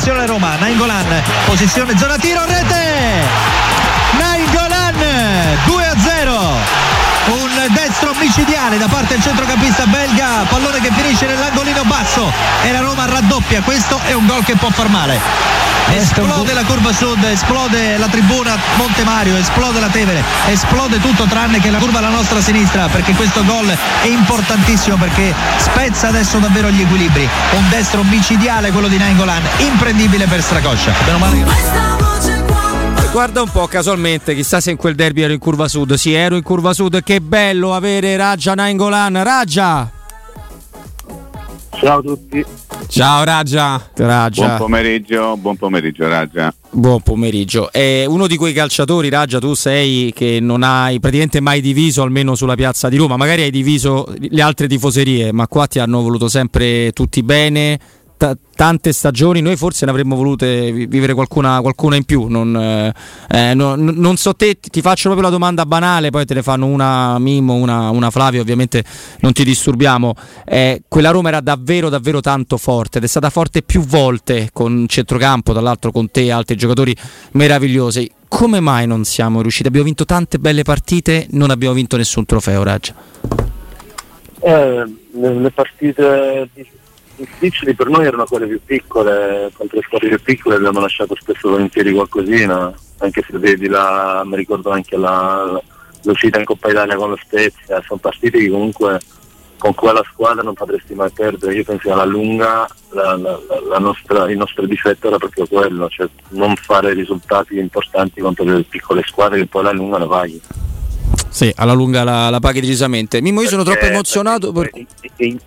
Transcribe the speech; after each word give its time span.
attenzione 0.00 0.26
Roma, 0.26 0.56
Nainggolan, 0.56 1.22
posizione 1.44 1.94
zona 1.98 2.16
tiro, 2.16 2.42
rete! 2.46 3.28
Nainggolan 4.16 4.94
2 5.66 5.86
a 5.86 5.94
0 5.98 6.38
un 6.38 6.79
destro 7.68 8.14
micidiale 8.18 8.78
da 8.78 8.88
parte 8.88 9.14
del 9.14 9.22
centrocampista 9.22 9.86
belga 9.86 10.44
pallone 10.48 10.80
che 10.80 10.90
finisce 10.92 11.26
nell'angolino 11.26 11.82
basso. 11.84 12.32
E 12.62 12.72
la 12.72 12.80
Roma 12.80 13.06
raddoppia 13.06 13.60
questo 13.62 14.00
è 14.04 14.12
un 14.12 14.26
gol 14.26 14.44
che 14.44 14.56
può 14.56 14.70
far 14.70 14.88
male. 14.88 15.20
Esplode 15.92 16.52
la 16.52 16.62
curva 16.62 16.92
sud 16.92 17.22
esplode 17.24 17.96
la 17.96 18.06
tribuna 18.06 18.56
Monte 18.76 19.02
Mario 19.02 19.36
esplode 19.36 19.80
la 19.80 19.88
Tevere 19.88 20.22
esplode 20.46 21.00
tutto 21.00 21.24
tranne 21.24 21.58
che 21.58 21.68
la 21.70 21.78
curva 21.78 21.98
alla 21.98 22.10
nostra 22.10 22.40
sinistra 22.40 22.86
perché 22.86 23.12
questo 23.12 23.44
gol 23.44 23.66
è 23.66 24.06
importantissimo 24.06 24.96
perché 24.96 25.34
spezza 25.56 26.06
adesso 26.08 26.38
davvero 26.38 26.70
gli 26.70 26.82
equilibri. 26.82 27.28
Un 27.52 27.68
destro 27.68 28.04
micidiale 28.04 28.70
quello 28.70 28.88
di 28.88 28.98
Nainggolan 28.98 29.42
imprendibile 29.58 30.26
per 30.26 30.42
Stracoscia 30.42 30.92
Guarda 33.12 33.42
un 33.42 33.50
po' 33.50 33.66
casualmente, 33.66 34.36
chissà 34.36 34.60
se 34.60 34.70
in 34.70 34.76
quel 34.76 34.94
derby 34.94 35.22
ero 35.22 35.32
in 35.32 35.40
curva 35.40 35.66
sud. 35.66 35.94
Sì, 35.94 36.12
ero 36.12 36.36
in 36.36 36.42
curva 36.42 36.72
sud. 36.72 37.02
Che 37.02 37.20
bello 37.20 37.74
avere 37.74 38.16
Raja 38.16 38.54
Nainggolan. 38.54 39.24
Raja! 39.24 39.90
Ciao 41.72 41.98
a 41.98 42.02
tutti. 42.02 42.44
Ciao 42.86 43.24
Raja. 43.24 43.90
Raja. 43.96 44.46
Buon 44.46 44.56
pomeriggio, 44.58 45.36
buon 45.36 45.56
pomeriggio 45.56 46.06
Raja. 46.08 46.54
Buon 46.70 47.00
pomeriggio. 47.00 47.72
È 47.72 48.04
uno 48.04 48.28
di 48.28 48.36
quei 48.36 48.52
calciatori, 48.52 49.08
Raja, 49.08 49.40
tu 49.40 49.54
sei 49.54 50.12
che 50.14 50.38
non 50.40 50.62
hai 50.62 51.00
praticamente 51.00 51.40
mai 51.40 51.60
diviso, 51.60 52.02
almeno 52.02 52.36
sulla 52.36 52.54
piazza 52.54 52.88
di 52.88 52.96
Roma. 52.96 53.16
Magari 53.16 53.42
hai 53.42 53.50
diviso 53.50 54.06
le 54.18 54.40
altre 54.40 54.68
tifoserie, 54.68 55.32
ma 55.32 55.48
qua 55.48 55.66
ti 55.66 55.80
hanno 55.80 56.00
voluto 56.00 56.28
sempre 56.28 56.92
tutti 56.92 57.24
bene 57.24 57.78
t- 58.20 58.36
tante 58.54 58.92
stagioni, 58.92 59.40
noi 59.40 59.56
forse 59.56 59.86
ne 59.86 59.90
avremmo 59.90 60.14
volute 60.14 60.70
vivere 60.70 61.14
qualcuna, 61.14 61.62
qualcuna 61.62 61.96
in 61.96 62.04
più. 62.04 62.26
Non, 62.26 62.54
eh, 62.54 62.92
eh 63.30 63.54
no, 63.54 63.74
non, 63.74 64.16
so 64.16 64.34
te, 64.34 64.58
ti 64.60 64.82
faccio 64.82 65.04
proprio 65.08 65.28
la 65.28 65.32
domanda 65.32 65.64
banale, 65.64 66.10
poi 66.10 66.26
te 66.26 66.34
ne 66.34 66.42
fanno 66.42 66.66
una 66.66 67.18
Mimmo, 67.18 67.54
una, 67.54 67.88
una 67.88 68.10
Flavio, 68.10 68.42
ovviamente 68.42 68.84
non 69.20 69.32
ti 69.32 69.44
disturbiamo. 69.44 70.14
Eh, 70.44 70.82
quella 70.86 71.10
Roma 71.10 71.28
era 71.28 71.40
davvero, 71.40 71.88
davvero 71.88 72.20
tanto 72.20 72.58
forte 72.58 72.98
ed 72.98 73.04
è 73.04 73.06
stata 73.06 73.30
forte 73.30 73.62
più 73.62 73.80
volte 73.80 74.50
con 74.52 74.84
centrocampo, 74.86 75.52
tra 75.52 75.62
l'altro 75.62 75.90
con 75.90 76.10
te 76.10 76.24
e 76.24 76.30
altri 76.30 76.56
giocatori 76.56 76.94
meravigliosi. 77.32 78.10
Come 78.28 78.60
mai 78.60 78.86
non 78.86 79.04
siamo 79.04 79.40
riusciti? 79.40 79.68
Abbiamo 79.68 79.86
vinto 79.86 80.04
tante 80.04 80.38
belle 80.38 80.62
partite, 80.62 81.26
non 81.30 81.50
abbiamo 81.50 81.74
vinto 81.74 81.96
nessun 81.96 82.26
trofeo, 82.26 82.62
Raggia. 82.62 82.94
Eh, 84.42 84.84
le 85.12 85.50
partite 85.50 86.48
difficili 87.20 87.74
per 87.74 87.88
noi 87.88 88.06
erano 88.06 88.24
quelle 88.24 88.46
più 88.46 88.60
piccole, 88.64 89.50
contro 89.54 89.78
le 89.78 89.84
squadre 89.84 90.08
più 90.08 90.22
piccole 90.22 90.56
abbiamo 90.56 90.80
lasciato 90.80 91.14
spesso 91.14 91.50
volentieri 91.50 91.92
qualcosina, 91.92 92.72
anche 92.98 93.24
se 93.26 93.38
vedi 93.38 93.68
la, 93.68 94.22
mi 94.24 94.36
ricordo 94.36 94.70
anche 94.70 94.96
la, 94.96 95.60
l'uscita 96.02 96.38
in 96.38 96.44
Coppa 96.44 96.70
Italia 96.70 96.96
con 96.96 97.10
lo 97.10 97.18
Spezia, 97.22 97.82
sono 97.86 98.00
partite 98.00 98.38
che 98.38 98.50
comunque 98.50 99.00
con 99.58 99.74
quella 99.74 100.02
squadra 100.10 100.42
non 100.42 100.54
potresti 100.54 100.94
mai 100.94 101.10
perdere, 101.10 101.54
io 101.54 101.64
penso 101.64 101.88
che 101.88 101.92
alla 101.92 102.06
lunga 102.06 102.66
la, 102.92 103.14
la, 103.16 103.78
nostra, 103.78 104.30
il 104.30 104.38
nostro 104.38 104.64
difetto 104.66 105.08
era 105.08 105.18
proprio 105.18 105.46
quello, 105.46 105.88
cioè 105.90 106.08
non 106.30 106.56
fare 106.56 106.94
risultati 106.94 107.58
importanti 107.58 108.22
contro 108.22 108.44
le 108.44 108.62
piccole 108.62 109.02
squadre 109.04 109.38
che 109.40 109.46
poi 109.46 109.60
alla 109.60 109.72
lunga 109.72 109.98
la 109.98 110.06
paghi. 110.06 110.40
Sì, 111.28 111.52
alla 111.56 111.74
lunga 111.74 112.02
la, 112.02 112.30
la 112.30 112.40
paghi 112.40 112.60
decisamente. 112.60 113.20
Mimmo, 113.20 113.42
io 113.42 113.48
sono 113.48 113.62
troppo 113.62 113.84
emozionato. 113.84 114.50
Per... 114.50 114.70
In, 114.72 114.86
in, 115.16 115.38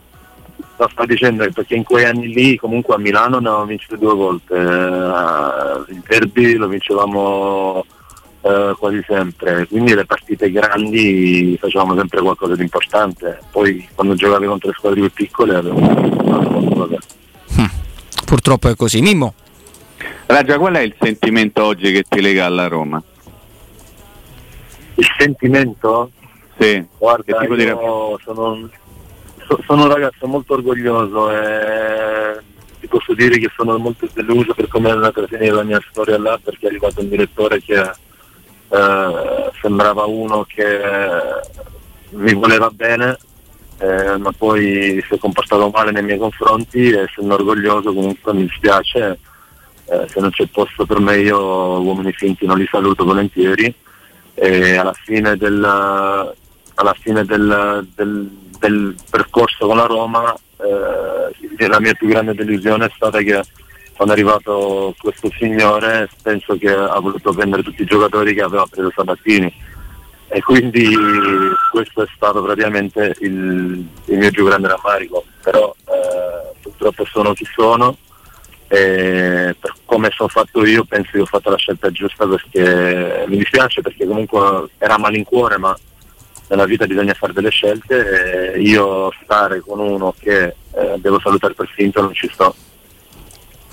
No, 0.84 0.90
sto 0.90 1.06
dicendo 1.06 1.50
perché 1.50 1.76
in 1.76 1.84
quei 1.84 2.04
anni 2.04 2.28
lì 2.34 2.58
comunque 2.58 2.96
a 2.96 2.98
Milano 2.98 3.40
ne 3.40 3.48
avevamo 3.48 3.68
vincito 3.68 3.96
due 3.96 4.14
volte, 4.14 4.54
eh, 4.54 5.94
il 5.94 6.04
derby 6.06 6.56
lo 6.56 6.68
vincevamo 6.68 7.86
eh, 8.42 8.76
quasi 8.78 9.02
sempre, 9.08 9.66
quindi 9.68 9.94
le 9.94 10.04
partite 10.04 10.52
grandi 10.52 11.58
facevamo 11.58 11.96
sempre 11.96 12.22
qualcosa 12.22 12.56
di 12.56 12.64
importante, 12.64 13.40
poi 13.50 13.88
quando 13.96 14.16
giocavi 14.16 14.46
contro 14.46 14.68
le 14.70 14.76
squadre 14.78 15.00
più 15.00 15.12
piccole 15.14 15.56
avevamo 15.56 16.88
hm. 17.56 17.66
Purtroppo 18.26 18.68
è 18.68 18.76
così. 18.76 19.00
Mimmo? 19.00 19.34
Ragia, 20.26 20.58
qual 20.58 20.74
è 20.74 20.82
il 20.82 20.96
sentimento 21.00 21.64
oggi 21.64 21.94
che 21.94 22.04
ti 22.04 22.20
lega 22.20 22.46
alla 22.46 22.68
Roma? 22.68 23.02
Il 24.96 25.08
sentimento? 25.18 26.12
Sì. 26.58 26.86
Guarda, 26.98 27.42
io 27.42 27.56
di... 27.56 27.74
sono 28.22 28.70
sono 29.66 29.84
un 29.84 29.94
ragazzo 29.94 30.28
molto 30.28 30.54
orgoglioso 30.54 31.32
e 31.32 32.40
ti 32.80 32.88
posso 32.88 33.14
dire 33.14 33.38
che 33.38 33.50
sono 33.56 33.78
molto 33.78 34.08
deluso 34.14 34.54
per 34.54 34.68
come 34.68 34.90
è 34.90 34.92
andata 34.92 35.22
a 35.22 35.28
finire 35.28 35.52
la 35.52 35.64
mia 35.64 35.82
storia 35.90 36.18
là 36.18 36.40
perché 36.42 36.66
è 36.66 36.70
arrivato 36.70 37.02
un 37.02 37.10
direttore 37.10 37.62
che 37.62 37.80
eh, 37.80 39.52
sembrava 39.62 40.06
uno 40.06 40.46
che 40.48 40.80
mi 42.10 42.34
voleva 42.34 42.70
bene 42.70 43.18
eh, 43.80 44.18
ma 44.18 44.32
poi 44.32 45.04
si 45.08 45.14
è 45.14 45.18
comportato 45.18 45.70
male 45.70 45.92
nei 45.92 46.04
miei 46.04 46.18
confronti 46.18 46.90
e 46.90 47.08
sono 47.14 47.34
orgoglioso 47.34 47.94
comunque 47.94 48.34
mi 48.34 48.46
dispiace 48.46 49.20
eh, 49.86 50.08
se 50.08 50.20
non 50.20 50.30
c'è 50.32 50.46
posto 50.48 50.86
per 50.86 51.00
me 51.00 51.18
io 51.18 51.40
uomini 51.82 52.12
finti 52.14 52.46
non 52.46 52.58
li 52.58 52.68
saluto 52.70 53.04
volentieri. 53.04 53.74
E 54.36 54.76
alla 54.76 54.94
fine 54.94 55.38
del, 55.38 56.36
alla 56.76 56.94
fine 56.94 57.24
del, 57.26 57.88
del 57.96 58.42
del 58.64 58.96
percorso 59.10 59.68
con 59.68 59.76
la 59.76 59.86
Roma 59.86 60.34
eh, 60.58 61.68
la 61.68 61.80
mia 61.82 61.94
più 61.94 62.08
grande 62.08 62.34
delusione 62.34 62.86
è 62.86 62.92
stata 62.96 63.20
che 63.20 63.42
quando 63.94 64.14
è 64.14 64.18
arrivato 64.18 64.96
questo 65.00 65.30
signore 65.38 66.10
penso 66.22 66.58
che 66.58 66.72
ha 66.72 66.98
voluto 67.00 67.34
prendere 67.34 67.62
tutti 67.62 67.82
i 67.82 67.86
giocatori 67.86 68.34
che 68.34 68.42
aveva 68.42 68.66
preso 68.70 68.92
Sabattini 68.96 69.54
e 70.30 70.42
quindi 70.42 70.96
questo 71.72 72.04
è 72.04 72.08
stato 72.16 72.42
praticamente 72.42 73.16
il, 73.20 73.86
il 74.06 74.18
mio 74.18 74.32
più 74.32 74.46
grande 74.46 74.68
rammarico. 74.68 75.24
Però 75.44 75.76
eh, 75.86 76.58
purtroppo 76.60 77.06
sono 77.06 77.34
chi 77.34 77.46
sono 77.54 77.96
e 78.68 79.56
per 79.60 79.74
come 79.86 80.10
sono 80.12 80.30
fatto 80.30 80.66
io 80.66 80.86
penso 80.86 81.12
che 81.12 81.20
ho 81.20 81.26
fatto 81.26 81.52
la 81.52 81.58
scelta 81.58 81.92
giusta 81.92 82.26
perché 82.26 83.26
mi 83.28 83.38
dispiace 83.38 83.82
perché 83.82 84.08
comunque 84.08 84.70
era 84.80 84.98
malincuore 84.98 85.58
ma 85.58 85.78
nella 86.54 86.66
vita 86.66 86.86
bisogna 86.86 87.14
fare 87.14 87.34
delle 87.34 87.50
scelte 87.50 88.54
e 88.54 88.62
io 88.62 89.12
stare 89.24 89.60
con 89.60 89.80
uno 89.80 90.14
che 90.18 90.44
eh, 90.44 90.56
devo 90.98 91.20
salutare 91.20 91.54
per 91.54 91.68
finto 91.74 92.02
non 92.02 92.14
ci 92.14 92.30
sto. 92.32 92.56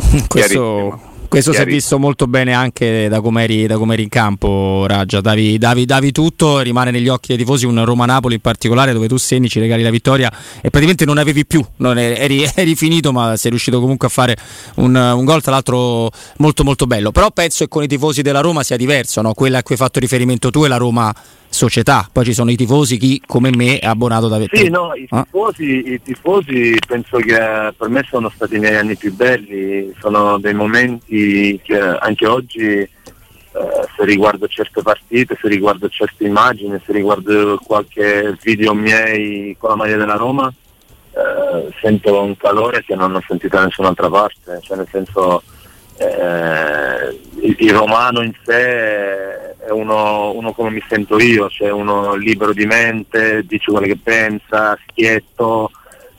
Questo, 0.27 1.11
questo 1.31 1.53
si 1.53 1.61
è 1.61 1.65
visto 1.65 1.97
molto 1.97 2.27
bene 2.27 2.55
anche 2.55 3.07
da 3.09 3.21
come 3.21 3.45
eri, 3.45 3.63
in 3.71 4.09
campo, 4.09 4.87
Raggia. 4.89 5.21
Davi, 5.21 5.59
davi, 5.59 5.85
davi, 5.85 6.11
tutto, 6.11 6.59
rimane 6.59 6.91
negli 6.91 7.07
occhi 7.07 7.29
dei 7.29 7.37
tifosi 7.37 7.67
un 7.67 7.85
Roma-Napoli 7.85 8.35
in 8.35 8.41
particolare 8.41 8.93
dove 8.93 9.07
tu 9.07 9.17
segni, 9.17 9.49
ci 9.49 9.61
regali 9.61 9.85
la 9.85 9.91
vittoria 9.91 10.29
e 10.57 10.71
praticamente 10.71 11.05
non 11.05 11.19
avevi 11.19 11.47
più, 11.47 11.65
non 11.77 11.99
eri, 11.99 12.51
eri, 12.53 12.75
finito 12.75 13.13
ma 13.13 13.37
sei 13.37 13.51
riuscito 13.51 13.79
comunque 13.79 14.09
a 14.09 14.11
fare 14.11 14.37
un, 14.77 14.97
un, 14.97 15.25
gol 15.25 15.41
tra 15.41 15.53
l'altro 15.53 16.11
molto 16.39 16.65
molto 16.65 16.87
bello. 16.87 17.13
Però 17.13 17.31
penso 17.31 17.63
che 17.63 17.71
con 17.71 17.85
i 17.85 17.87
tifosi 17.87 18.23
della 18.23 18.41
Roma 18.41 18.65
sia 18.65 18.77
diverso, 18.77 19.21
no? 19.21 19.33
quella 19.33 19.59
a 19.59 19.63
cui 19.63 19.77
hai 19.77 19.81
fatto 19.81 20.01
riferimento 20.01 20.51
tu 20.51 20.65
è 20.65 20.69
la 20.69 20.79
Roma 20.79 21.15
società, 21.51 22.09
poi 22.11 22.25
ci 22.25 22.33
sono 22.33 22.51
i 22.51 22.57
tifosi, 22.57 22.97
chi 22.97 23.21
come 23.27 23.51
me 23.55 23.79
è 23.79 23.87
abbonato 23.87 24.29
da 24.29 24.41
Sì, 24.51 24.69
no, 24.69 24.95
i 24.95 25.07
ah. 25.11 25.25
tifosi, 25.25 25.85
ah? 25.85 25.91
i 25.91 26.03
tifosi 26.03 26.77
penso 26.87 27.19
che 27.19 27.75
per 27.77 27.89
me 27.89 28.07
sono 28.09 28.31
stati 28.31 28.55
i 28.57 28.59
miei 28.61 28.77
anni 28.77 28.97
più 28.97 29.13
belli, 29.13 29.93
sono 29.99 30.39
dei 30.39 30.55
momenti 30.55 31.61
che 31.63 31.79
anche 31.79 32.27
oggi 32.27 32.63
eh, 32.63 32.89
se 33.53 34.05
riguardo 34.05 34.47
certe 34.47 34.81
partite, 34.81 35.37
se 35.41 35.49
riguardo 35.49 35.89
certe 35.89 36.25
immagini, 36.25 36.81
se 36.87 36.93
riguardo 36.93 37.59
qualche 37.65 38.37
video 38.43 38.73
miei 38.73 39.57
con 39.59 39.71
la 39.71 39.77
maglia 39.77 39.97
della 39.97 40.15
Roma, 40.15 40.53
eh, 41.13 41.73
sento 41.81 42.23
un 42.23 42.37
calore 42.37 42.85
che 42.85 42.95
non 42.95 43.15
ho 43.15 43.23
sentito 43.27 43.57
da 43.57 43.65
nessun'altra 43.65 44.09
parte, 44.09 44.61
cioè 44.63 44.77
nel 44.77 44.89
senso 44.89 45.43
eh, 46.01 47.21
il, 47.43 47.57
il, 47.59 47.73
romano 47.73 48.23
in 48.23 48.33
sé 48.43 49.57
è 49.59 49.71
uno, 49.71 50.33
uno, 50.33 50.53
come 50.53 50.71
mi 50.71 50.83
sento 50.89 51.19
io, 51.21 51.49
cioè 51.51 51.71
uno 51.71 52.15
libero 52.15 52.55
di 52.55 52.65
mente, 52.65 53.45
dice 53.45 53.71
quello 53.71 53.87
che 53.87 53.99
pensa, 54.03 54.79
schietto, 54.89 55.71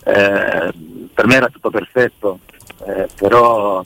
eh, 0.04 0.72
per 1.14 1.26
me 1.26 1.36
era 1.36 1.48
tutto 1.48 1.72
perfetto, 1.72 2.40
eh, 2.86 3.08
però 3.18 3.84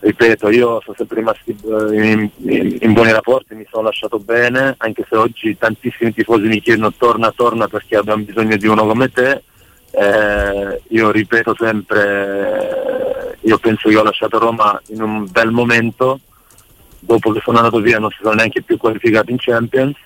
ripeto, 0.00 0.50
io 0.50 0.80
sono 0.82 0.96
sempre 0.96 1.18
rimasto 1.18 1.50
in, 1.92 2.28
in, 2.38 2.78
in, 2.80 2.92
buoni 2.92 3.12
rapporti, 3.12 3.54
mi 3.54 3.66
sono 3.70 3.84
lasciato 3.84 4.18
bene, 4.18 4.74
anche 4.78 5.06
se 5.08 5.16
oggi 5.16 5.56
tantissimi 5.56 6.12
tifosi 6.12 6.48
mi 6.48 6.60
chiedono 6.60 6.92
torna, 6.92 7.30
torna 7.30 7.68
perché 7.68 7.96
abbiamo 7.96 8.24
bisogno 8.24 8.56
di 8.56 8.66
uno 8.66 8.84
come 8.84 9.08
te. 9.10 9.42
Eh, 9.94 10.80
io 10.88 11.10
ripeto 11.10 11.54
sempre, 11.54 12.91
io 13.42 13.58
penso 13.58 13.88
che 13.88 13.96
ho 13.96 14.02
lasciato 14.02 14.38
Roma 14.38 14.80
in 14.88 15.02
un 15.02 15.26
bel 15.30 15.50
momento, 15.50 16.20
dopo 16.98 17.32
che 17.32 17.40
sono 17.42 17.58
andato 17.58 17.80
via 17.80 17.98
non 17.98 18.10
si 18.10 18.18
sono 18.22 18.34
neanche 18.34 18.62
più 18.62 18.76
qualificati 18.76 19.30
in 19.30 19.38
Champions. 19.38 19.96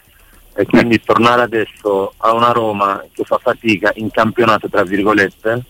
E 0.59 0.65
quindi 0.65 1.03
tornare 1.03 1.43
adesso 1.43 2.15
a 2.17 2.33
una 2.33 2.50
Roma 2.50 3.05
che 3.12 3.25
fa 3.25 3.37
fatica 3.37 3.93
in 3.97 4.11
campionato 4.11 4.71
tra 4.71 4.85
virgolette, 4.85 5.65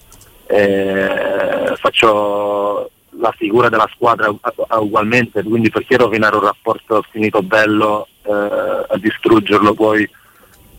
eh, 0.46 1.74
faccio 1.76 2.90
la 3.18 3.32
figura 3.36 3.68
della 3.68 3.88
squadra 3.92 4.32
ugualmente, 4.78 5.42
quindi 5.42 5.70
perché 5.70 5.96
rovinare 5.96 6.36
un 6.36 6.44
rapporto 6.44 7.04
finito 7.10 7.42
bello 7.42 8.06
eh, 8.22 8.30
a 8.30 8.96
distruggerlo 8.96 9.74
poi 9.74 10.08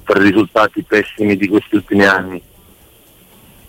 per 0.05 0.17
risultati 0.17 0.83
pessimi 0.83 1.35
di 1.35 1.49
questi 1.49 1.75
ultimi 1.75 2.05
anni? 2.05 2.41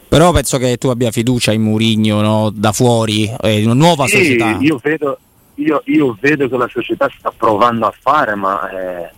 Però 0.08 0.32
penso 0.32 0.56
che 0.56 0.78
tu 0.78 0.88
abbia 0.88 1.10
fiducia 1.10 1.52
in 1.52 1.60
Murigno 1.60 2.22
no? 2.22 2.50
da 2.52 2.72
fuori, 2.72 3.30
eh, 3.42 3.62
una 3.64 3.74
nuova 3.74 4.06
sì, 4.06 4.16
società. 4.16 4.56
Io 4.60 4.80
vedo, 4.82 5.18
io, 5.56 5.82
io 5.84 6.16
vedo, 6.18 6.48
che 6.48 6.56
la 6.56 6.68
società 6.68 7.10
sta 7.18 7.30
provando 7.36 7.86
a 7.86 7.92
fare, 7.96 8.34
ma 8.34 8.70
eh, 8.70 9.10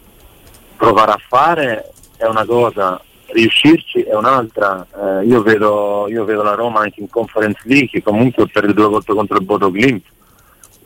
provare 0.77 1.13
a 1.13 1.21
fare 1.29 1.93
è 2.17 2.27
una 2.27 2.45
cosa, 2.45 3.01
riuscirci 3.27 4.03
è 4.03 4.15
un'altra. 4.17 4.85
Eh, 5.21 5.27
io, 5.27 5.43
vedo, 5.43 6.07
io, 6.09 6.25
vedo, 6.25 6.43
la 6.43 6.55
Roma 6.55 6.81
anche 6.81 7.01
in 7.01 7.09
Conference 7.09 7.61
League, 7.67 8.03
comunque 8.03 8.49
perde 8.49 8.75
due 8.75 8.89
volte 8.89 9.15
contro 9.15 9.39
il 9.39 9.45
Bodo 9.45 9.71
Glimt. 9.71 10.05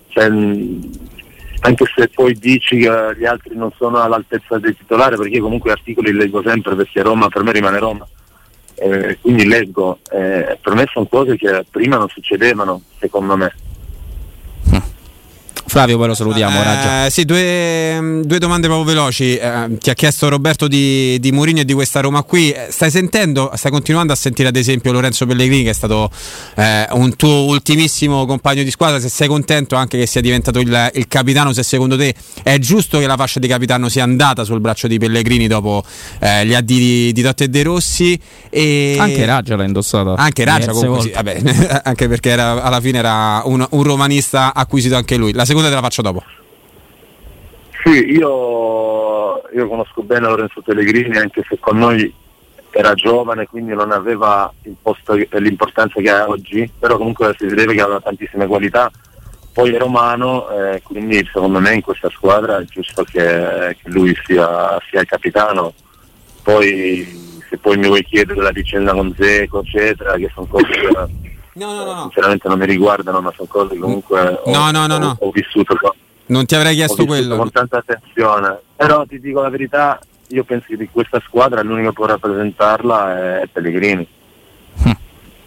Cioè, 0.09 0.25
anche 1.61 1.85
se 1.97 2.09
poi 2.09 2.35
dici 2.35 2.77
che 2.77 3.15
gli 3.17 3.25
altri 3.25 3.57
non 3.57 3.73
sono 3.79 4.03
all'altezza 4.03 4.59
del 4.59 4.77
titolare, 4.77 5.17
perché 5.17 5.37
io 5.37 5.43
comunque 5.45 5.73
articoli 5.73 6.13
leggo 6.13 6.43
sempre 6.45 6.75
perché 6.75 7.01
Roma 7.01 7.29
per 7.29 7.43
me 7.43 7.53
rimane 7.53 7.79
Roma 7.79 8.07
eh, 8.77 9.19
quindi 9.21 9.47
leggo, 9.47 9.99
eh, 10.11 10.59
per 10.61 10.75
me 10.75 10.87
sono 10.91 11.07
cose 11.07 11.37
che 11.37 11.65
prima 11.71 11.97
non 11.97 12.09
succedevano, 12.09 12.83
secondo 12.99 13.37
me. 13.37 13.53
Flavio, 15.75 15.97
poi 15.99 16.07
lo 16.07 16.15
salutiamo. 16.15 16.63
Eh, 16.63 17.11
sì, 17.11 17.25
due, 17.25 18.21
due, 18.25 18.39
domande 18.39 18.69
proprio 18.69 18.87
veloci. 18.87 19.35
Eh, 19.37 19.77
ti 19.81 19.91
ha 19.91 19.95
chiesto 19.95 20.29
Roberto 20.29 20.69
di, 20.69 21.19
di 21.19 21.33
Mourinho 21.33 21.63
e 21.63 21.65
di 21.65 21.73
questa 21.73 21.99
Roma 21.99 22.23
qui. 22.23 22.53
Eh, 22.53 22.69
stai 22.71 22.93
sentendo, 22.93 23.51
stai 23.57 23.73
continuando 23.73 24.13
a 24.13 24.17
sentire 24.17 24.51
ad 24.51 24.55
esempio 24.55 24.93
Lorenzo 24.93 25.27
Pellegrini, 25.27 25.65
che 25.65 25.71
è 25.71 25.75
stato 25.75 26.13
eh, 26.55 26.87
un 26.93 27.17
tuo 27.17 27.47
ultimissimo 27.47 28.25
compagno 28.25 28.63
di 28.63 28.71
squadra. 28.71 29.01
Se 29.01 29.09
sei 29.09 29.27
contento 29.27 29.75
anche 29.75 29.99
che 29.99 30.07
sia 30.07 30.21
diventato 30.21 30.61
il, 30.61 30.91
il, 30.95 31.09
capitano, 31.09 31.53
se 31.53 31.65
secondo 31.65 31.97
te 31.97 32.15
è 32.45 32.57
giusto 32.59 33.01
che 33.01 33.09
la 33.09 33.17
fascia 33.17 33.41
di 33.41 33.49
capitano 33.49 33.89
sia 33.89 34.05
andata 34.05 34.45
sul 34.45 34.61
braccio 34.61 34.87
di 34.87 34.99
Pellegrini 34.99 35.49
dopo 35.49 35.83
eh, 36.21 36.47
gli 36.47 36.55
addi 36.55 36.79
di, 36.79 37.13
di 37.13 37.23
Totti 37.23 37.43
e 37.43 37.49
De 37.49 37.63
Rossi. 37.65 38.17
E... 38.49 38.95
Anche 39.01 39.27
Raggia 39.27 39.57
l'ha 39.57 39.65
indossata. 39.65 40.15
Anche 40.15 40.45
Raggia, 40.45 40.71
comunque, 40.71 41.01
sì, 41.01 41.11
vabbè, 41.11 41.81
anche 41.83 42.07
perché 42.07 42.31
era, 42.31 42.63
alla 42.63 42.81
fine 42.81 42.99
era 42.99 43.43
un, 43.45 43.67
un 43.69 43.83
romanista 43.83 44.55
acquisito 44.55 44.95
anche 44.95 45.17
lui. 45.17 45.33
La 45.33 45.45
seconda 45.45 45.63
seconda 45.65 45.69
te 45.69 45.75
la 45.75 45.81
faccio 45.81 46.03
dopo. 46.03 46.23
Sì, 47.83 48.13
io, 48.13 49.43
io 49.53 49.69
conosco 49.69 50.03
bene 50.03 50.27
Lorenzo 50.27 50.63
Pellegrini 50.63 51.19
anche 51.19 51.45
se 51.47 51.59
con 51.59 51.79
noi 51.79 52.13
era 52.71 52.95
giovane 52.95 53.47
quindi 53.47 53.73
non 53.73 53.93
aveva 53.93 54.53
l'importanza 54.63 56.01
che 56.01 56.11
ha 56.11 56.29
oggi, 56.29 56.69
però 56.79 56.97
comunque 56.97 57.35
si 57.39 57.47
vedeva 57.47 57.73
che 57.73 57.81
aveva 57.81 58.01
tantissime 58.01 58.47
qualità. 58.47 58.91
Poi 59.53 59.73
è 59.73 59.79
romano, 59.79 60.49
eh, 60.49 60.83
quindi 60.83 61.25
secondo 61.33 61.61
me 61.61 61.75
in 61.75 61.81
questa 61.81 62.11
squadra 62.11 62.59
è 62.59 62.65
giusto 62.65 63.05
che, 63.05 63.77
che 63.81 63.89
lui 63.91 64.13
sia, 64.25 64.81
sia, 64.89 65.01
il 65.01 65.07
capitano. 65.07 65.73
Poi 66.43 67.39
se 67.49 67.59
poi 67.59 67.77
mi 67.77 67.87
vuoi 67.87 68.03
chiedere 68.03 68.41
la 68.41 68.51
vicenda 68.51 68.93
con 68.93 69.15
Zeco, 69.17 69.61
eccetera, 69.61 70.15
che 70.15 70.29
sono 70.35 70.47
cose 70.47 70.67
No, 71.55 71.73
no, 71.73 71.85
no. 71.85 72.01
Sinceramente 72.03 72.49
non 72.49 72.59
mi 72.59 72.67
riguardano, 72.67 73.21
ma 73.21 73.33
sono 73.35 73.49
cose 73.49 73.75
che 73.75 73.81
comunque 73.81 74.41
no, 74.47 74.59
ho, 74.59 74.71
no, 74.71 74.87
no, 74.87 74.99
no. 74.99 75.17
ho, 75.19 75.27
ho 75.27 75.31
vissuto. 75.31 75.77
Con, 75.77 75.93
non 76.27 76.47
ti 76.47 76.55
avrei 76.55 76.75
chiesto 76.75 77.05
quello. 77.05 77.37
Con 77.37 77.51
tanta 77.51 77.79
attenzione. 77.79 78.59
Però 78.77 79.05
ti 79.07 79.21
dico 79.21 79.41
la 79.41 79.51
verità, 79.51 79.99
io 80.29 80.45
penso 80.45 80.67
che 80.69 80.77
di 80.77 80.89
questa 80.91 81.21
squadra 81.25 81.63
l'unico 81.63 81.89
che 81.89 81.95
può 81.95 82.07
rappresentarla 82.07 83.41
è 83.41 83.49
Pellegrini. 83.53 84.07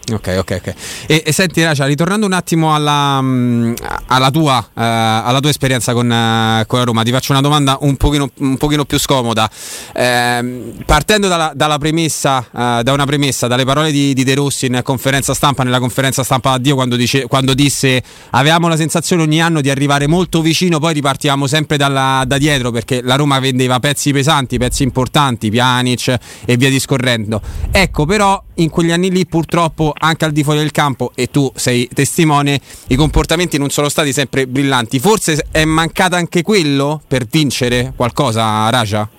Ok, 0.10 0.36
ok, 0.38 0.62
ok. 0.62 0.74
E, 1.06 1.24
e 1.26 1.32
senti, 1.34 1.62
Racia, 1.62 1.86
ritornando 1.86 2.26
un 2.26 2.32
attimo 2.32 2.74
alla, 2.74 3.20
mm, 3.22 3.74
alla, 4.08 4.32
tua, 4.32 4.58
uh, 4.58 4.72
alla 4.74 5.40
tua, 5.42 5.50
esperienza 5.50 5.92
con, 5.92 6.06
uh, 6.06 6.66
con, 6.66 6.80
la 6.80 6.86
Roma, 6.86 7.04
ti 7.04 7.12
faccio 7.12 7.34
una 7.34 7.42
domanda 7.42 7.78
un 7.82 7.98
pochino, 7.98 8.30
un 8.38 8.56
pochino 8.56 8.86
più 8.86 8.98
scomoda. 9.00 9.50
Eh, 9.94 10.74
partendo 10.86 11.28
dalla, 11.28 11.52
dalla 11.54 11.78
premessa, 11.78 12.38
uh, 12.50 12.82
da 12.84 12.94
una 12.94 13.06
premessa, 13.06 13.48
dalle 13.48 13.66
parole 13.66 13.92
di, 13.92 14.14
di, 14.14 14.24
De 14.24 14.34
Rossi 14.36 14.68
in 14.68 14.80
conferenza 14.82 15.34
stampa, 15.34 15.64
nella 15.64 15.80
conferenza 15.80 16.24
stampa 16.24 16.52
da 16.52 16.58
Dio, 16.58 16.76
quando, 16.76 16.96
dice, 16.96 17.28
quando, 17.28 17.54
disse 17.54 18.02
avevamo 18.30 18.70
la 18.70 18.78
sensazione 18.78 19.24
ogni 19.24 19.42
anno 19.42 19.60
di 19.60 19.70
arrivare 19.70 20.08
molto 20.08 20.42
vicino, 20.42 20.80
poi 20.80 20.94
ripartivamo 20.94 21.48
sempre 21.48 21.76
dalla, 21.76 22.24
da 22.26 22.38
dietro 22.38 22.72
perché 22.72 23.02
la 23.02 23.16
Roma 23.16 23.40
vendeva 23.40 23.80
pezzi 23.80 24.14
pesanti, 24.14 24.58
pezzi 24.58 24.84
importanti, 24.84 25.50
Pjanic 25.50 26.16
e 26.46 26.56
via 26.56 26.70
discorrendo. 26.70 27.42
Ecco, 27.72 28.06
però 28.06 28.42
in 28.56 28.70
quegli 28.70 28.92
anni 28.92 29.12
lì 29.12 29.26
purtroppo 29.26 29.94
anche 30.00 30.26
al 30.26 30.32
di 30.32 30.44
fuori 30.44 30.60
del 30.60 30.72
campo 30.72 31.12
e 31.16 31.28
tu 31.28 31.52
sei 31.56 31.90
testimone, 31.94 32.60
i 32.88 32.96
comportamenti 32.96 33.58
non 33.58 33.70
sono 33.70 33.90
stati 33.90 34.14
sempre 34.14 34.48
brillanti. 34.48 35.00
Forse 35.00 35.46
è 35.52 35.66
mancato 35.66 36.16
anche 36.16 36.42
quello 36.42 37.02
per 37.08 37.26
vincere 37.26 37.94
qualcosa, 37.96 38.70
Raja? 38.70 39.10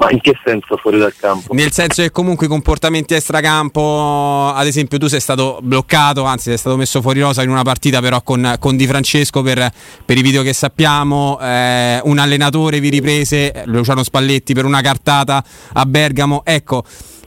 Ma 0.00 0.10
in 0.10 0.20
che 0.22 0.32
senso 0.42 0.78
fuori 0.78 0.98
dal 0.98 1.14
campo? 1.14 1.52
Nel 1.52 1.72
senso 1.72 2.00
che 2.00 2.10
comunque 2.10 2.46
i 2.46 2.48
comportamenti 2.48 3.12
extracampo, 3.12 4.50
ad 4.50 4.66
esempio 4.66 4.96
tu 4.96 5.08
sei 5.08 5.20
stato 5.20 5.58
bloccato, 5.62 6.24
anzi 6.24 6.44
sei 6.44 6.56
stato 6.56 6.78
messo 6.78 7.02
fuori 7.02 7.20
rosa 7.20 7.42
in 7.42 7.50
una 7.50 7.60
partita 7.60 8.00
però 8.00 8.22
con, 8.22 8.56
con 8.58 8.78
Di 8.78 8.86
Francesco 8.86 9.42
per, 9.42 9.70
per, 10.02 10.16
i 10.16 10.22
video 10.22 10.40
che 10.40 10.54
sappiamo, 10.54 11.38
eh, 11.38 12.00
un 12.02 12.16
allenatore 12.16 12.80
vi 12.80 12.88
riprese, 12.88 13.64
Luciano 13.66 14.02
Spalletti 14.02 14.54
per 14.54 14.64
una 14.64 14.80
cartata 14.80 15.44
a 15.74 15.84
Bergamo, 15.84 16.40
ecco 16.46 16.82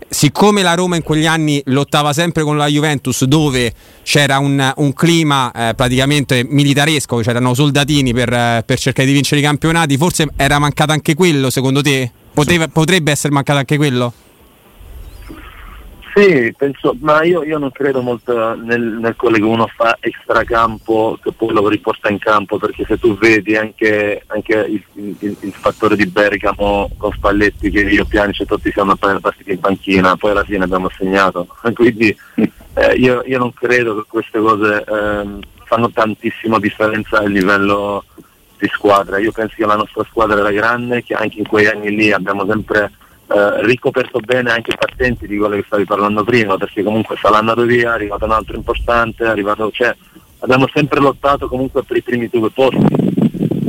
siccome 0.09 0.63
la 0.63 0.73
Roma 0.73 0.95
in 0.95 1.03
quegli 1.03 1.25
anni 1.27 1.61
lottava 1.65 2.11
sempre 2.11 2.43
con 2.43 2.57
la 2.57 2.67
Juventus 2.67 3.23
dove 3.25 3.71
c'era 4.01 4.39
un, 4.39 4.73
un 4.77 4.93
clima 4.93 5.51
eh, 5.51 5.73
praticamente 5.75 6.43
militaresco, 6.43 7.17
c'erano 7.17 7.53
soldatini 7.53 8.13
per, 8.13 8.63
per, 8.65 8.79
cercare 8.79 9.07
di 9.07 9.13
vincere 9.13 9.41
i 9.41 9.43
campionati, 9.43 9.95
forse 9.95 10.27
era 10.35 10.57
mancato 10.57 10.91
anche 10.91 11.13
quello 11.13 11.51
secondo 11.51 11.81
te? 11.81 12.11
Poteva, 12.33 12.67
potrebbe 12.67 13.11
essere 13.11 13.33
mancato 13.33 13.59
anche 13.59 13.77
quello? 13.77 14.13
Sì, 16.15 16.53
penso, 16.55 16.95
ma 16.99 17.23
io, 17.23 17.43
io 17.43 17.57
non 17.57 17.71
credo 17.71 18.03
molto 18.03 18.53
nel, 18.53 18.81
nel, 18.81 19.15
quello 19.15 19.37
che 19.37 19.43
uno 19.43 19.65
fa 19.65 19.97
extracampo 19.99 21.17
che 21.21 21.31
poi 21.31 21.51
lo 21.51 21.67
riporta 21.67 22.07
in 22.09 22.19
campo, 22.19 22.59
perché 22.59 22.85
se 22.85 22.99
tu 22.99 23.17
vedi 23.17 23.55
anche, 23.55 24.21
anche 24.27 24.53
il, 24.53 24.83
il, 24.93 25.35
il, 25.39 25.53
fattore 25.53 25.95
di 25.95 26.05
Bergamo 26.05 26.91
con 26.97 27.11
Spalletti 27.13 27.71
che 27.71 27.81
io 27.81 28.05
piange 28.05 28.45
tutti 28.45 28.71
siamo 28.71 28.95
partiti 28.95 29.53
in 29.53 29.59
panchina, 29.59 30.15
poi 30.15 30.31
alla 30.31 30.43
fine 30.43 30.65
abbiamo 30.65 30.89
segnato. 30.95 31.47
Quindi 31.73 32.15
eh, 32.75 32.93
io, 32.93 33.23
io, 33.25 33.39
non 33.39 33.51
credo 33.51 33.95
che 33.95 34.05
queste 34.07 34.39
cose 34.39 34.83
eh, 34.87 35.39
fanno 35.65 35.91
tantissima 35.91 36.59
differenza 36.59 37.17
a 37.17 37.25
livello 37.27 38.03
di 38.63 38.69
squadra. 38.73 39.19
Io 39.19 39.31
penso 39.31 39.55
che 39.57 39.65
la 39.65 39.75
nostra 39.75 40.03
squadra 40.09 40.39
era 40.39 40.51
grande, 40.51 41.03
che 41.03 41.13
anche 41.13 41.39
in 41.39 41.47
quei 41.47 41.67
anni 41.67 41.93
lì 41.93 42.11
abbiamo 42.11 42.45
sempre 42.45 42.91
eh, 43.27 43.65
ricoperto 43.65 44.19
bene 44.19 44.51
anche 44.51 44.75
partenti 44.77 45.27
di 45.27 45.37
quello 45.37 45.55
che 45.55 45.63
stavi 45.65 45.83
parlando 45.83 46.23
prima, 46.23 46.57
perché 46.57 46.81
comunque 46.81 47.17
sarà 47.19 47.37
andato 47.37 47.63
via, 47.63 47.91
è 47.91 47.93
arrivato 47.93 48.25
un 48.25 48.31
altro 48.31 48.55
importante, 48.55 49.25
è 49.25 49.27
arrivato, 49.27 49.69
cioè, 49.71 49.93
abbiamo 50.39 50.67
sempre 50.73 50.99
lottato 51.01 51.47
comunque 51.47 51.83
per 51.83 51.97
i 51.97 52.01
primi 52.01 52.29
due 52.29 52.49
posti. 52.49 53.11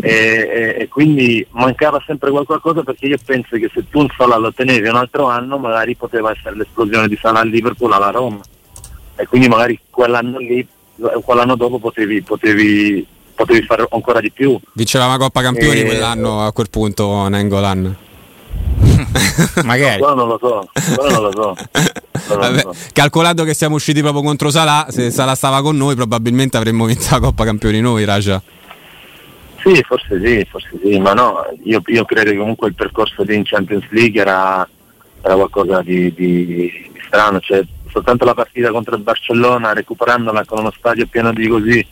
E, 0.01 0.11
e, 0.11 0.77
e, 0.81 0.89
quindi 0.89 1.45
mancava 1.53 2.01
sempre 2.05 2.31
qualcosa 2.31 2.83
perché 2.83 3.07
io 3.07 3.17
penso 3.25 3.57
che 3.57 3.71
se 3.73 3.89
tu 3.89 4.01
un 4.01 4.09
Salah 4.15 4.37
lo 4.37 4.53
tenevi 4.53 4.87
un 4.87 4.97
altro 4.97 5.29
anno 5.31 5.57
magari 5.57 5.97
poteva 5.97 6.31
essere 6.31 6.57
l'esplosione 6.57 7.09
di 7.09 7.17
Salah 7.17 7.41
al 7.41 7.49
Liverpool 7.49 7.91
alla 7.91 8.11
Roma 8.11 8.41
e 9.17 9.27
quindi 9.27 9.49
magari 9.49 9.81
quell'anno 9.89 10.37
lì 10.37 10.69
quell'anno 10.97 11.57
dopo 11.57 11.79
potevi, 11.79 12.23
potevi, 12.23 13.07
potevi 13.35 13.63
fare 13.63 13.87
ancora 13.91 14.21
di 14.21 14.31
più 14.31 14.59
vinceva 14.73 15.07
la 15.07 15.17
Coppa 15.17 15.43
Campioni 15.43 15.81
e... 15.81 15.85
quell'anno 15.85 16.45
a 16.45 16.53
quel 16.53 16.71
punto 16.71 17.29
Nengolan 17.29 17.97
Magari. 19.65 20.01
No, 20.01 20.15
non 20.15 20.29
lo 20.29 20.39
so, 20.41 20.69
non 21.11 21.23
lo 21.23 21.33
so. 21.33 22.37
Vabbè, 22.37 22.65
calcolando 22.93 23.45
che 23.45 23.55
siamo 23.55 23.77
usciti 23.77 24.01
proprio 24.01 24.23
contro 24.23 24.51
Salah, 24.51 24.87
se 24.91 25.11
Salah 25.11 25.35
stava 25.35 25.63
con 25.63 25.77
noi 25.77 25.95
probabilmente 25.95 26.57
avremmo 26.57 26.85
vinto 26.87 27.07
la 27.11 27.21
Coppa 27.21 27.45
Campioni 27.45 27.81
noi, 27.81 28.05
Raja. 28.05 28.41
Sì, 29.65 29.83
forse 29.83 30.21
sì, 30.23 30.47
forse 30.49 30.79
sì, 30.83 30.99
ma 30.99 31.15
no, 31.15 31.43
io, 31.63 31.81
io 31.87 32.05
credo 32.05 32.31
che 32.31 32.37
comunque 32.37 32.69
il 32.69 32.75
percorso 32.75 33.25
di 33.25 33.41
Champions 33.45 33.87
League 33.91 34.21
era, 34.21 34.69
era 35.23 35.35
qualcosa 35.35 35.81
di, 35.81 36.13
di, 36.13 36.45
di, 36.45 36.93
strano, 37.07 37.41
cioè 37.41 37.65
soltanto 37.89 38.27
la 38.27 38.35
partita 38.35 38.71
contro 38.71 38.95
il 38.95 39.03
Barcellona, 39.03 39.73
recuperandola 39.73 40.45
con 40.45 40.59
uno 40.59 40.73
stadio 40.77 41.07
pieno 41.07 41.33
di 41.33 41.49
così, 41.49 41.87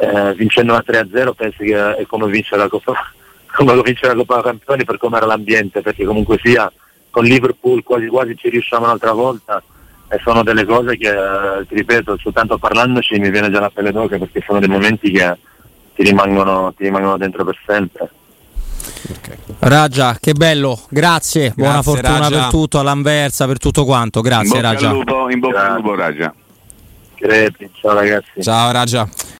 eh, 0.00 0.34
vincendo 0.34 0.72
la 0.72 0.84
3-0, 0.86 1.32
pensi 1.34 1.64
che 1.64 1.96
è 1.96 2.06
come 2.06 2.26
vincere 2.26 2.62
la 2.62 2.68
Coppa 2.68 2.94
come 3.52 3.74
lo 3.74 3.82
vince 3.82 4.06
la 4.06 4.14
Coppa 4.14 4.42
Campioni 4.42 4.84
per 4.84 4.98
come 4.98 5.18
era 5.18 5.26
l'ambiente, 5.26 5.82
perché 5.82 6.04
comunque 6.04 6.38
sia 6.42 6.72
con 7.10 7.24
Liverpool 7.24 7.82
quasi 7.82 8.06
quasi 8.06 8.36
ci 8.36 8.48
riusciamo 8.48 8.84
un'altra 8.84 9.12
volta 9.12 9.62
e 10.08 10.18
sono 10.22 10.42
delle 10.42 10.64
cose 10.64 10.96
che, 10.96 11.08
eh, 11.08 11.66
ti 11.68 11.74
ripeto, 11.74 12.16
soltanto 12.18 12.58
parlandoci 12.58 13.18
mi 13.18 13.30
viene 13.30 13.50
già 13.50 13.60
la 13.60 13.70
pelle 13.70 13.92
d'oca 13.92 14.18
perché 14.18 14.42
sono 14.44 14.58
dei 14.58 14.68
momenti 14.68 15.10
che 15.10 15.36
ti 15.94 16.02
rimangono, 16.02 16.72
ti 16.76 16.84
rimangono 16.84 17.16
dentro 17.16 17.44
per 17.44 17.58
sempre. 17.66 18.10
Okay. 19.10 19.36
Ragia, 19.58 20.16
che 20.18 20.32
bello, 20.32 20.80
grazie, 20.88 21.52
grazie 21.54 21.62
buona 21.62 21.82
fortuna 21.82 22.18
Raja. 22.18 22.40
per 22.40 22.48
tutto, 22.48 22.78
all'anversa, 22.78 23.46
per 23.46 23.58
tutto 23.58 23.84
quanto, 23.84 24.20
grazie 24.20 24.56
in 24.56 24.62
Ragia. 24.62 24.90
in 24.90 25.38
bocca 25.38 25.68
al 25.68 25.74
lupo 25.76 25.94
Ragia. 25.94 26.34
Creti, 27.14 27.70
ciao 27.74 27.92
ragazzi. 27.92 28.42
Ciao 28.42 28.72
Raja. 28.72 29.08